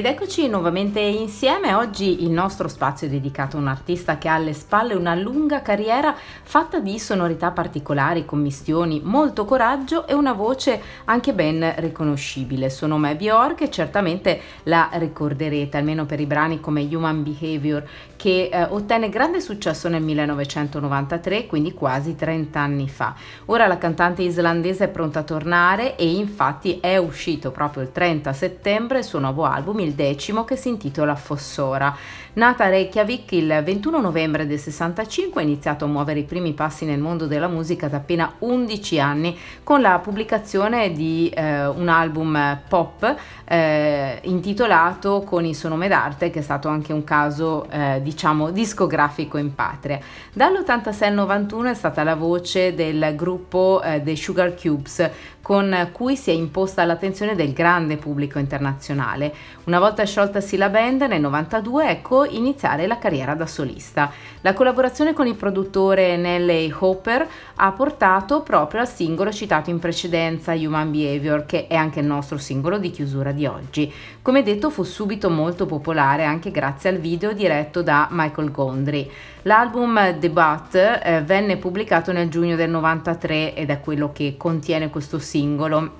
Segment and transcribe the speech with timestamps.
[0.00, 4.34] Ed eccoci nuovamente insieme, oggi il nostro spazio è dedicato a un artista che ha
[4.36, 10.80] alle spalle una lunga carriera fatta di sonorità particolari, commistioni, molto coraggio e una voce
[11.04, 12.70] anche ben riconoscibile.
[12.70, 17.86] Suo nome è Bjork e certamente la ricorderete, almeno per i brani come Human Behavior
[18.16, 23.14] che eh, ottenne grande successo nel 1993, quindi quasi 30 anni fa.
[23.46, 28.32] Ora la cantante islandese è pronta a tornare e infatti è uscito proprio il 30
[28.32, 31.94] settembre il suo nuovo album il decimo che si intitola Fossora.
[32.32, 36.84] Nata a Reykjavik il 21 novembre del 65 ha iniziato a muovere i primi passi
[36.84, 42.60] nel mondo della musica da appena 11 anni con la pubblicazione di eh, un album
[42.68, 48.00] pop eh, intitolato con il suo nome d'arte che è stato anche un caso eh,
[48.00, 49.98] diciamo discografico in patria.
[50.32, 55.10] Dall'86 al 91 è stata la voce del gruppo eh, The Sugar Cubes
[55.42, 59.32] con cui si è imposta l'attenzione del grande pubblico internazionale.
[59.64, 64.10] Una volta scioltasi la band nel 92 ecco iniziare la carriera da solista.
[64.42, 70.52] La collaborazione con il produttore Nelly Hopper ha portato proprio al singolo citato in precedenza
[70.52, 73.92] Human Behavior che è anche il nostro singolo di chiusura di oggi.
[74.22, 79.10] Come detto fu subito molto popolare anche grazie al video diretto da Michael Gondry.
[79.42, 84.90] L'album The Butt eh, venne pubblicato nel giugno del 93 ed è quello che contiene
[84.90, 85.92] questo singolo singolo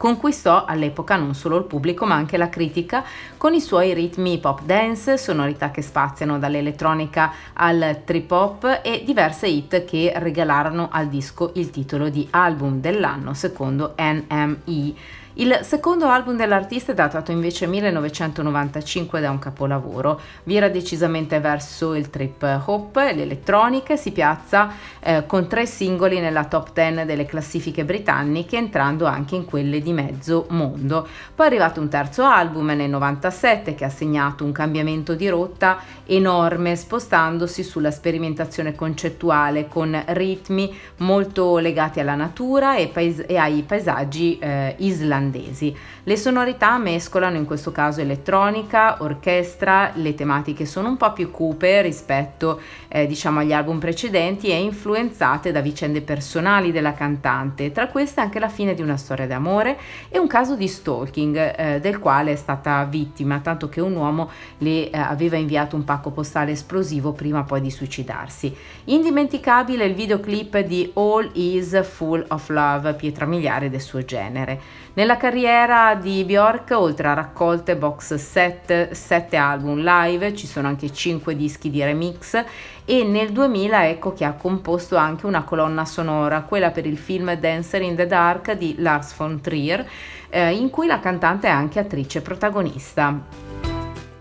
[0.00, 3.04] conquistò all'epoca non solo il pubblico ma anche la critica
[3.36, 9.46] con i suoi ritmi pop dance, sonorità che spaziano dall'elettronica al trip hop e diverse
[9.46, 15.18] hit che regalarono al disco il titolo di album dell'anno secondo NME.
[15.34, 22.10] Il secondo album dell'artista è datato invece 1995 da un capolavoro, vira decisamente verso il
[22.10, 27.26] trip hop e l'elettronica e si piazza eh, con tre singoli nella top 10 delle
[27.26, 31.06] classifiche britanniche entrando anche in quelle di mezzo mondo.
[31.34, 35.78] Poi è arrivato un terzo album nel 97 che ha segnato un cambiamento di rotta
[36.06, 43.62] enorme spostandosi sulla sperimentazione concettuale con ritmi molto legati alla natura e, pais- e ai
[43.62, 45.74] paesaggi eh, islandesi.
[46.02, 51.82] Le sonorità mescolano in questo caso elettronica, orchestra, le tematiche sono un po' più cupe
[51.82, 58.20] rispetto eh, diciamo agli album precedenti e influenzate da vicende personali della cantante, tra queste
[58.20, 62.32] anche la fine di una storia d'amore e un caso di stalking eh, del quale
[62.32, 67.12] è stata vittima, tanto che un uomo le eh, aveva inviato un pacco postale esplosivo
[67.12, 68.54] prima poi di suicidarsi.
[68.84, 74.60] Indimenticabile il videoclip di All Is Full of Love, pietra miliare del suo genere.
[74.92, 80.92] Nella carriera di Bjork, oltre a raccolte box set, 7 album live, ci sono anche
[80.92, 82.44] 5 dischi di remix
[82.84, 87.32] e nel 2000 ecco che ha composto anche una colonna sonora, quella per il film
[87.34, 89.88] Dancer in the Dark di Lars von Trier,
[90.28, 93.49] eh, in cui la cantante è anche attrice protagonista.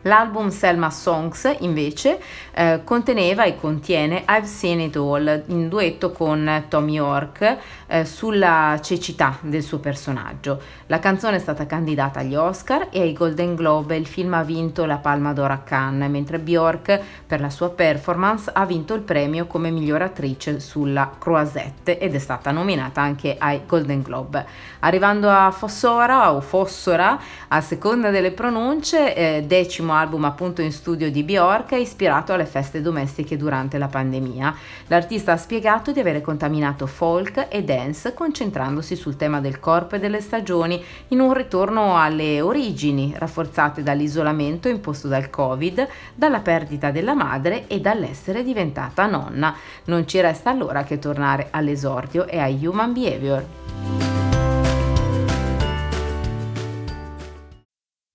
[0.04, 2.22] L'album Selma Songs invece
[2.54, 7.58] eh, conteneva e contiene I've Seen It All in duetto con Tom York
[7.88, 10.62] eh, sulla cecità del suo personaggio.
[10.86, 14.86] La canzone è stata candidata agli Oscar e ai Golden Globe il film ha vinto
[14.86, 19.48] la Palma d'Oro a Cannes, mentre Bjork per la sua performance ha vinto il premio
[19.48, 24.46] come miglior attrice sulla Croisette ed è stata nominata anche ai Golden Globe.
[24.80, 27.20] Arrivando a Fossora o Fossora,
[27.50, 32.46] a seconda delle pronunce, eh, decimo l'ultimo album appunto in studio di Bjork ispirato alle
[32.46, 34.56] feste domestiche durante la pandemia.
[34.88, 40.00] L'artista ha spiegato di avere contaminato folk e dance concentrandosi sul tema del corpo e
[40.00, 47.14] delle stagioni in un ritorno alle origini rafforzate dall'isolamento imposto dal Covid, dalla perdita della
[47.14, 49.56] madre e dall'essere diventata nonna.
[49.86, 53.99] Non ci resta allora che tornare all'esordio e a Human Behavior.